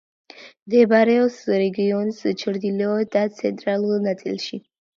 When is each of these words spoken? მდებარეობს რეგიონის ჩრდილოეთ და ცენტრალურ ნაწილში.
მდებარეობს 0.69 1.37
რეგიონის 1.65 2.23
ჩრდილოეთ 2.45 3.15
და 3.19 3.25
ცენტრალურ 3.43 4.05
ნაწილში. 4.11 4.63